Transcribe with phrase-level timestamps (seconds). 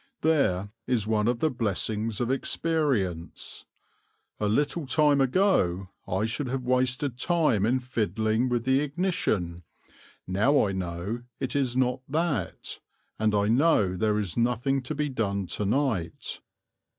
[0.21, 3.65] There is one of the blessings of experience.
[4.39, 9.61] A little time ago I should have wasted time in fiddling with the ignition;
[10.25, 12.79] now I know it is not that;
[13.19, 16.41] and I know there is nothing to be done to night.